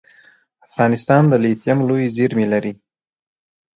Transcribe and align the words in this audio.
افغانستان 0.67 1.23
د 1.31 1.33
لیتیم 1.43 1.79
لویې 1.87 2.07
زیرمې 2.17 2.45
لري 2.53 2.73